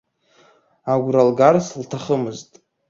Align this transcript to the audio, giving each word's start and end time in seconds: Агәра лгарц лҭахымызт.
Агәра 0.93 1.21
лгарц 1.29 1.67
лҭахымызт. 1.81 2.51